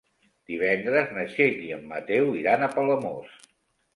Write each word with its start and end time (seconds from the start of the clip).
Divendres 0.51 1.11
na 1.17 1.25
Txell 1.33 1.59
i 1.65 1.69
en 1.77 1.85
Mateu 1.91 2.33
iran 2.39 2.65
a 2.69 2.73
Palamós. 2.75 3.37